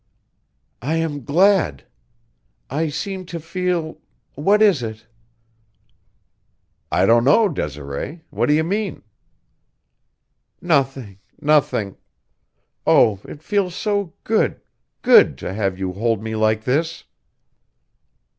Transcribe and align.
"I 0.81 0.95
am 0.95 1.23
glad. 1.25 1.85
I 2.71 2.89
seem 2.89 3.23
to 3.27 3.39
feel 3.39 3.99
what 4.33 4.63
is 4.63 4.81
it?" 4.81 5.05
"I 6.91 7.05
don't 7.05 7.23
know, 7.23 7.47
Desiree. 7.47 8.23
What 8.31 8.47
do 8.47 8.55
you 8.55 8.63
mean?" 8.63 9.03
"Nothing 10.59 11.19
nothing. 11.39 11.97
Oh. 12.87 13.19
it 13.25 13.43
feels 13.43 13.75
so 13.75 14.15
good 14.23 14.59
good 15.03 15.37
to 15.37 15.53
have 15.53 15.77
you 15.77 15.93
hold 15.93 16.23
me 16.23 16.35
like 16.35 16.63
this." 16.63 17.03